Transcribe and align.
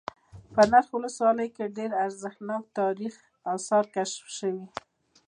په 0.53 0.61
نرخ 0.71 0.87
ولسوالۍ 0.93 1.47
كې 1.55 1.73
ډېر 1.77 1.91
ارزښتناك 2.05 2.63
تاريخ 2.79 3.13
آثار 3.53 3.83
كشف 3.95 4.25
شوي 4.37 4.65